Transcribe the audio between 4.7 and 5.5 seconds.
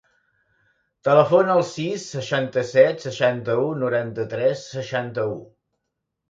seixanta-u.